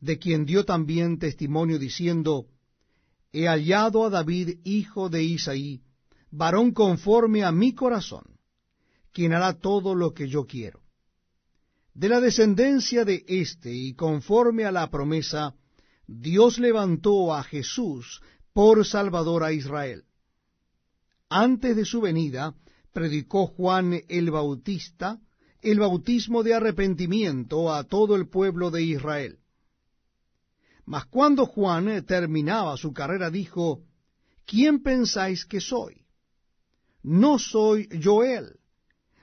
de 0.00 0.18
quien 0.18 0.44
dio 0.44 0.64
también 0.64 1.18
testimonio 1.18 1.78
diciendo, 1.78 2.46
He 3.32 3.46
hallado 3.46 4.04
a 4.04 4.10
David, 4.10 4.58
hijo 4.64 5.08
de 5.08 5.22
Isaí, 5.22 5.80
varón 6.30 6.72
conforme 6.72 7.44
a 7.44 7.52
mi 7.52 7.72
corazón, 7.74 8.24
quien 9.12 9.32
hará 9.32 9.58
todo 9.58 9.94
lo 9.94 10.12
que 10.12 10.28
yo 10.28 10.46
quiero. 10.46 10.80
De 11.94 12.08
la 12.08 12.20
descendencia 12.20 13.04
de 13.04 13.24
éste 13.26 13.72
y 13.72 13.94
conforme 13.94 14.64
a 14.64 14.72
la 14.72 14.90
promesa, 14.90 15.54
Dios 16.06 16.58
levantó 16.58 17.34
a 17.34 17.42
Jesús 17.42 18.22
por 18.52 18.84
Salvador 18.86 19.44
a 19.44 19.52
Israel. 19.52 20.04
Antes 21.28 21.76
de 21.76 21.84
su 21.84 22.00
venida, 22.00 22.54
predicó 22.92 23.46
Juan 23.46 24.00
el 24.08 24.30
Bautista 24.30 25.20
el 25.62 25.80
bautismo 25.80 26.42
de 26.42 26.54
arrepentimiento 26.54 27.72
a 27.72 27.84
todo 27.84 28.14
el 28.16 28.28
pueblo 28.28 28.70
de 28.70 28.82
Israel. 28.82 29.38
Mas 30.84 31.04
cuando 31.06 31.46
Juan 31.46 32.04
terminaba 32.06 32.76
su 32.76 32.92
carrera 32.92 33.30
dijo, 33.30 33.82
¿quién 34.46 34.82
pensáis 34.82 35.44
que 35.44 35.60
soy? 35.60 36.06
No 37.02 37.38
soy 37.38 37.88
yo 38.00 38.24
él, 38.24 38.58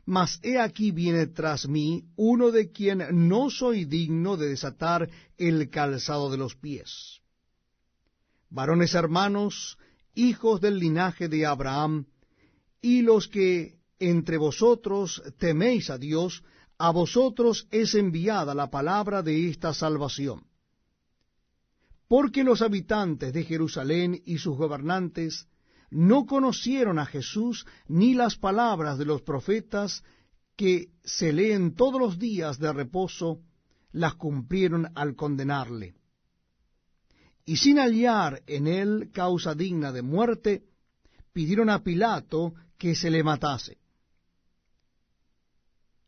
mas 0.05 0.39
he 0.43 0.59
aquí 0.59 0.91
viene 0.91 1.27
tras 1.27 1.67
mí 1.67 2.05
uno 2.15 2.51
de 2.51 2.71
quien 2.71 3.27
no 3.27 3.49
soy 3.49 3.85
digno 3.85 4.37
de 4.37 4.49
desatar 4.49 5.09
el 5.37 5.69
calzado 5.69 6.29
de 6.29 6.37
los 6.37 6.55
pies. 6.55 7.21
Varones 8.49 8.93
hermanos, 8.93 9.77
hijos 10.13 10.61
del 10.61 10.77
linaje 10.77 11.27
de 11.27 11.45
Abraham, 11.45 12.05
y 12.81 13.01
los 13.01 13.27
que 13.27 13.79
entre 13.99 14.37
vosotros 14.37 15.21
teméis 15.37 15.89
a 15.89 15.97
Dios, 15.97 16.43
a 16.77 16.91
vosotros 16.91 17.67
es 17.71 17.95
enviada 17.95 18.53
la 18.53 18.69
palabra 18.69 19.21
de 19.21 19.49
esta 19.49 19.73
salvación. 19.73 20.45
Porque 22.07 22.43
los 22.43 22.61
habitantes 22.61 23.33
de 23.33 23.43
Jerusalén 23.43 24.21
y 24.25 24.37
sus 24.37 24.57
gobernantes 24.57 25.47
no 25.89 26.25
conocieron 26.25 26.99
a 26.99 27.05
Jesús 27.05 27.65
ni 27.87 28.13
las 28.13 28.35
palabras 28.35 28.97
de 28.97 29.05
los 29.05 29.21
profetas 29.21 30.03
que 30.55 30.89
se 31.03 31.33
leen 31.33 31.73
todos 31.75 31.99
los 31.99 32.19
días 32.19 32.59
de 32.59 32.71
reposo, 32.71 33.41
las 33.91 34.15
cumplieron 34.15 34.91
al 34.95 35.15
condenarle. 35.15 35.95
Y 37.45 37.57
sin 37.57 37.77
hallar 37.77 38.41
en 38.47 38.67
él 38.67 39.09
causa 39.13 39.53
digna 39.53 39.91
de 39.91 40.01
muerte, 40.01 40.63
pidieron 41.31 41.69
a 41.69 41.83
Pilato 41.83 42.53
que 42.77 42.95
se 42.95 43.09
le 43.09 43.23
matase. 43.23 43.77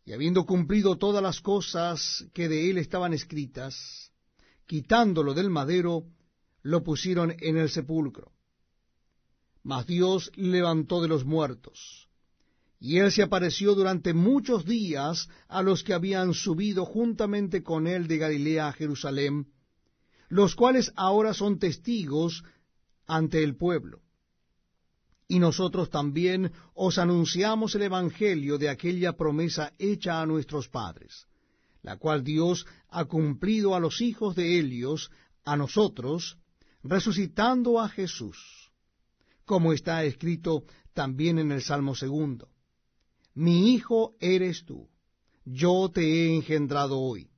Y 0.07 0.13
habiendo 0.13 0.45
cumplido 0.45 0.95
todas 0.95 1.21
las 1.21 1.41
cosas 1.41 2.25
que 2.33 2.47
de 2.47 2.69
él 2.69 2.77
estaban 2.77 3.13
escritas, 3.13 4.09
quitándolo 4.65 5.33
del 5.33 5.49
madero, 5.49 6.05
lo 6.61 6.81
pusieron 6.81 7.35
en 7.39 7.57
el 7.57 7.69
sepulcro. 7.69 8.31
Mas 9.63 9.85
Dios 9.85 10.31
levantó 10.37 11.01
de 11.01 11.09
los 11.09 11.25
muertos, 11.25 12.07
y 12.79 12.99
él 12.99 13.11
se 13.11 13.21
apareció 13.21 13.75
durante 13.75 14.13
muchos 14.13 14.63
días 14.63 15.27
a 15.49 15.61
los 15.61 15.83
que 15.83 15.93
habían 15.93 16.33
subido 16.33 16.85
juntamente 16.85 17.61
con 17.61 17.85
él 17.85 18.07
de 18.07 18.17
Galilea 18.17 18.69
a 18.69 18.71
Jerusalén, 18.71 19.47
los 20.29 20.55
cuales 20.55 20.93
ahora 20.95 21.33
son 21.33 21.59
testigos 21.59 22.45
ante 23.07 23.43
el 23.43 23.57
pueblo 23.57 24.06
y 25.27 25.39
nosotros 25.39 25.89
también 25.89 26.51
os 26.73 26.97
anunciamos 26.97 27.75
el 27.75 27.83
Evangelio 27.83 28.57
de 28.57 28.69
aquella 28.69 29.13
promesa 29.13 29.73
hecha 29.77 30.21
a 30.21 30.25
nuestros 30.25 30.69
padres, 30.69 31.27
la 31.81 31.97
cual 31.97 32.23
Dios 32.23 32.65
ha 32.89 33.05
cumplido 33.05 33.75
a 33.75 33.79
los 33.79 34.01
hijos 34.01 34.35
de 34.35 34.57
Helios, 34.59 35.11
a 35.43 35.57
nosotros, 35.57 36.37
resucitando 36.83 37.79
a 37.79 37.89
Jesús, 37.89 38.71
como 39.45 39.73
está 39.73 40.03
escrito 40.03 40.63
también 40.93 41.39
en 41.39 41.51
el 41.51 41.61
Salmo 41.61 41.95
segundo. 41.95 42.49
Mi 43.33 43.73
hijo 43.73 44.15
eres 44.19 44.65
tú, 44.65 44.89
yo 45.45 45.89
te 45.93 46.01
he 46.01 46.35
engendrado 46.35 46.99
hoy. 46.99 47.29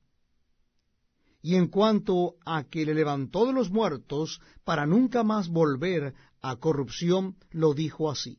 Y 1.42 1.56
en 1.56 1.68
cuanto 1.68 2.34
a 2.44 2.64
que 2.64 2.84
le 2.84 2.94
levantó 2.94 3.46
de 3.46 3.52
los 3.52 3.70
muertos 3.70 4.40
para 4.64 4.86
nunca 4.86 5.24
más 5.24 5.48
volver 5.48 6.14
a 6.42 6.56
corrupción, 6.56 7.36
lo 7.50 7.74
dijo 7.74 8.10
así. 8.10 8.38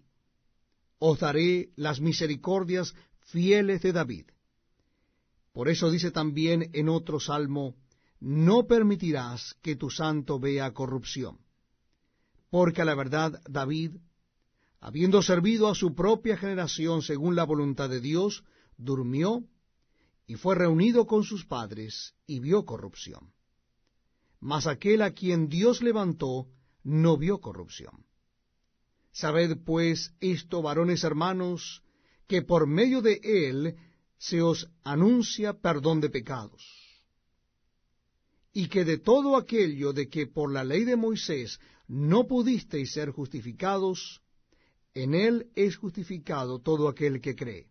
Os 1.00 1.20
daré 1.20 1.72
las 1.76 2.00
misericordias 2.00 2.94
fieles 3.20 3.82
de 3.82 3.92
David. 3.92 4.26
Por 5.54 5.68
eso 5.70 5.92
dice 5.92 6.12
también 6.12 6.70
en 6.74 6.90
otro 6.90 7.20
salmo, 7.20 7.76
no 8.20 8.68
permitirás 8.68 9.56
que 9.62 9.76
tu 9.76 9.90
santo 9.90 10.40
vea 10.40 10.74
corrupción. 10.74 11.40
Porque 12.50 12.82
a 12.82 12.86
la 12.86 12.96
verdad 12.96 13.42
David, 13.50 13.98
habiendo 14.80 15.22
servido 15.22 15.68
a 15.70 15.76
su 15.76 15.96
propia 15.96 16.38
generación 16.38 17.02
según 17.02 17.36
la 17.36 17.44
voluntad 17.46 17.90
de 17.90 18.00
Dios, 18.00 18.44
durmió 18.78 19.44
y 20.28 20.36
fue 20.36 20.56
reunido 20.56 21.08
con 21.08 21.24
sus 21.24 21.46
padres 21.46 22.14
y 22.26 22.40
vio 22.40 22.66
corrupción. 22.66 23.34
Mas 24.40 24.68
aquel 24.68 25.02
a 25.02 25.12
quien 25.12 25.50
Dios 25.50 25.82
levantó 25.82 26.48
no 26.84 27.18
vio 27.18 27.40
corrupción. 27.40 28.06
Sabed 29.12 29.58
pues 29.66 30.14
esto, 30.20 30.62
varones 30.62 31.04
hermanos, 31.04 31.84
que 32.28 32.42
por 32.42 32.68
medio 32.68 33.02
de 33.02 33.20
él 33.24 33.76
se 34.18 34.42
os 34.42 34.70
anuncia 34.84 35.54
perdón 35.54 36.00
de 36.00 36.10
pecados, 36.10 36.64
y 38.54 38.68
que 38.68 38.86
de 38.86 38.98
todo 38.98 39.36
aquello 39.36 39.94
de 39.94 40.10
que 40.10 40.28
por 40.28 40.52
la 40.52 40.64
ley 40.64 40.84
de 40.86 40.96
Moisés 40.96 41.60
no 41.88 42.28
pudisteis 42.28 42.94
ser 42.94 43.12
justificados, 43.12 44.22
en 44.94 45.14
él 45.14 45.50
es 45.56 45.76
justificado 45.76 46.60
todo 46.60 46.88
aquel 46.88 47.22
que 47.22 47.36
cree. 47.36 47.68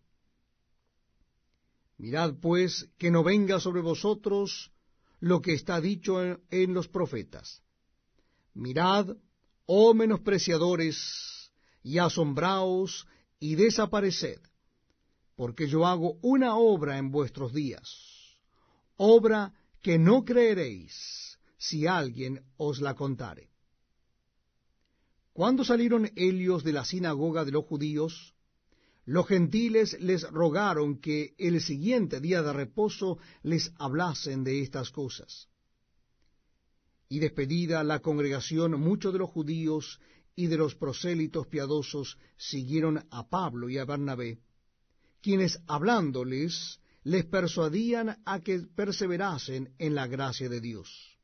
Mirad 1.97 2.35
pues 2.41 2.89
que 2.97 3.11
no 3.11 3.23
venga 3.23 3.59
sobre 3.59 3.81
vosotros 3.81 4.71
lo 5.19 5.39
que 5.41 5.53
está 5.53 5.79
dicho 5.79 6.19
en, 6.49 6.73
los 6.73 6.87
profetas 6.87 7.61
Mirad, 8.53 9.15
oh 9.65 9.93
menospreciadores, 9.93 11.41
y 11.83 11.97
asombraos 11.97 13.07
y 13.39 13.55
desapareced, 13.55 14.39
porque 15.35 15.67
yo 15.67 15.85
hago 15.85 16.17
una 16.21 16.55
obra 16.55 16.97
en 16.97 17.11
vuestros 17.11 17.53
días, 17.53 18.37
obra 18.97 19.53
que 19.81 19.97
no 19.97 20.23
creeréis 20.23 21.39
si 21.57 21.87
alguien 21.87 22.43
os 22.57 22.81
la 22.81 22.95
contare. 22.95 23.49
Cuando 25.33 25.63
salieron 25.63 26.11
Helios 26.15 26.63
de 26.63 26.73
la 26.73 26.85
sinagoga 26.85 27.45
de 27.45 27.51
los 27.51 27.65
judíos, 27.65 28.35
los 29.05 29.27
gentiles 29.27 29.97
les 29.99 30.29
rogaron 30.29 30.99
que 30.99 31.33
el 31.37 31.61
siguiente 31.61 32.19
día 32.19 32.43
de 32.43 32.53
reposo 32.53 33.17
les 33.41 33.71
hablasen 33.77 34.43
de 34.43 34.61
estas 34.61 34.91
cosas. 34.91 35.47
Y 37.11 37.19
despedida 37.19 37.83
la 37.83 37.99
congregación, 37.99 38.79
muchos 38.79 39.11
de 39.11 39.19
los 39.19 39.29
judíos 39.29 39.99
y 40.33 40.47
de 40.47 40.55
los 40.55 40.75
prosélitos 40.75 41.45
piadosos 41.45 42.17
siguieron 42.37 43.05
a 43.11 43.27
Pablo 43.27 43.67
y 43.67 43.77
a 43.77 43.83
Bernabé, 43.83 44.39
quienes 45.21 45.59
hablándoles 45.67 46.79
les 47.03 47.25
persuadían 47.25 48.21
a 48.23 48.39
que 48.39 48.59
perseverasen 48.59 49.75
en 49.77 49.93
la 49.93 50.07
gracia 50.07 50.47
de 50.47 50.61
Dios. 50.61 51.19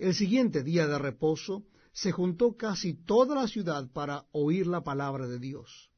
El 0.00 0.16
siguiente 0.16 0.64
día 0.64 0.88
de 0.88 0.98
reposo 0.98 1.68
se 1.92 2.10
juntó 2.10 2.56
casi 2.56 2.94
toda 2.94 3.36
la 3.36 3.46
ciudad 3.46 3.88
para 3.92 4.26
oír 4.32 4.66
la 4.66 4.82
palabra 4.82 5.28
de 5.28 5.38
Dios. 5.38 5.92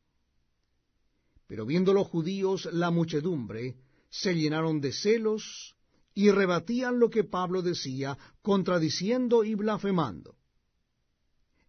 Pero 1.47 1.65
viendo 1.65 1.95
los 1.95 2.07
judíos 2.07 2.69
la 2.71 2.91
muchedumbre, 2.91 3.77
se 4.11 4.35
llenaron 4.35 4.83
de 4.83 4.93
celos 4.93 5.75
y 6.15 6.31
rebatían 6.31 6.99
lo 6.99 7.09
que 7.11 7.25
Pablo 7.25 7.63
decía, 7.63 8.19
contradiciendo 8.43 9.45
y 9.45 9.55
blasfemando. 9.55 10.37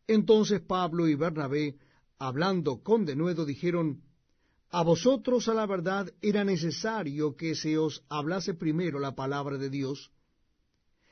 Entonces 0.07 0.61
Pablo 0.61 1.07
y 1.07 1.15
Bernabé, 1.15 1.77
hablando 2.19 2.83
con 2.83 3.05
denuedo, 3.05 3.45
dijeron, 3.45 4.03
A 4.69 4.83
vosotros 4.83 5.47
a 5.47 5.53
la 5.53 5.65
verdad 5.65 6.11
era 6.21 6.43
necesario 6.43 7.35
que 7.35 7.55
se 7.55 7.77
os 7.77 8.03
hablase 8.09 8.53
primero 8.53 8.99
la 8.99 9.15
palabra 9.15 9.57
de 9.57 9.69
Dios, 9.69 10.11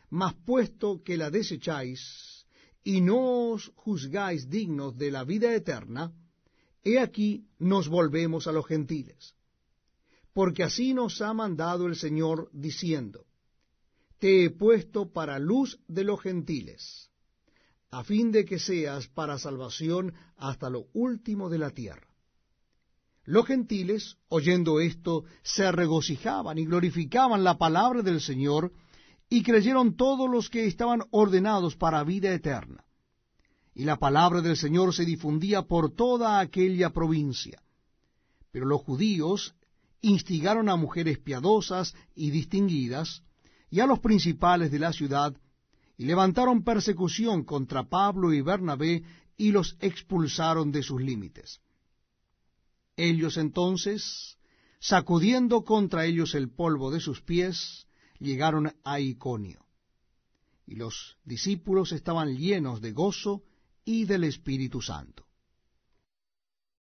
mas 0.10 0.34
puesto 0.46 1.04
que 1.04 1.16
la 1.16 1.30
desecháis 1.30 2.46
y 2.84 3.00
no 3.00 3.52
os 3.52 3.72
juzgáis 3.76 4.50
dignos 4.50 4.98
de 4.98 5.12
la 5.12 5.24
vida 5.24 5.56
eterna, 5.56 6.12
he 6.84 7.00
aquí 7.00 7.46
nos 7.60 7.88
volvemos 7.88 8.48
a 8.48 8.52
los 8.52 8.66
gentiles 8.66 9.36
porque 10.34 10.64
así 10.64 10.94
nos 10.94 11.22
ha 11.22 11.34
mandado 11.34 11.88
el 11.88 11.96
Señor 11.96 12.50
diciendo, 12.54 13.26
Te 14.20 14.46
he 14.46 14.50
puesto 14.50 15.12
para 15.12 15.40
luz 15.40 15.80
de 15.88 16.04
los 16.04 16.22
gentiles, 16.22 17.10
a 17.90 18.04
fin 18.04 18.32
de 18.32 18.46
que 18.46 18.60
seas 18.60 19.08
para 19.08 19.40
salvación 19.40 20.14
hasta 20.38 20.70
lo 20.70 20.88
último 20.94 21.50
de 21.50 21.58
la 21.58 21.72
tierra. 21.72 22.08
Los 23.24 23.46
gentiles, 23.46 24.18
oyendo 24.30 24.80
esto, 24.80 25.26
se 25.44 25.72
regocijaban 25.72 26.58
y 26.58 26.66
glorificaban 26.66 27.44
la 27.44 27.58
palabra 27.58 28.02
del 28.02 28.22
Señor, 28.22 28.72
y 29.30 29.44
creyeron 29.44 29.96
todos 29.96 30.30
los 30.30 30.50
que 30.50 30.66
estaban 30.66 31.04
ordenados 31.12 31.78
para 31.78 32.04
vida 32.04 32.34
eterna. 32.34 32.84
Y 33.74 33.86
la 33.86 33.96
palabra 33.96 34.42
del 34.42 34.58
Señor 34.58 34.94
se 34.94 35.06
difundía 35.06 35.62
por 35.62 35.96
toda 35.96 36.42
aquella 36.42 36.90
provincia. 36.90 37.64
Pero 38.52 38.66
los 38.66 38.82
judíos 38.82 39.56
instigaron 40.02 40.70
a 40.70 40.76
mujeres 40.76 41.20
piadosas 41.20 41.96
y 42.16 42.32
distinguidas, 42.32 43.24
y 43.70 43.80
a 43.80 43.86
los 43.86 44.00
principales 44.00 44.72
de 44.72 44.80
la 44.80 44.94
ciudad, 44.94 45.36
y 45.98 46.06
levantaron 46.06 46.64
persecución 46.64 47.44
contra 47.44 47.84
Pablo 47.84 48.34
y 48.34 48.42
Bernabé, 48.42 49.04
y 49.38 49.52
los 49.52 49.78
expulsaron 49.80 50.72
de 50.72 50.84
sus 50.84 51.02
límites. 51.02 51.62
Ellos 52.98 53.38
entonces, 53.38 54.38
sacudiendo 54.80 55.64
contra 55.64 56.06
ellos 56.06 56.36
el 56.36 56.50
polvo 56.50 56.92
de 56.92 57.00
sus 57.00 57.22
pies, 57.22 57.88
llegaron 58.20 58.74
a 58.84 59.00
Iconio. 59.00 59.66
Y 60.66 60.76
los 60.76 61.18
discípulos 61.24 61.92
estaban 61.92 62.36
llenos 62.38 62.82
de 62.82 62.92
gozo 62.92 63.44
y 63.84 64.06
del 64.06 64.24
Espíritu 64.24 64.82
Santo. 64.82 65.26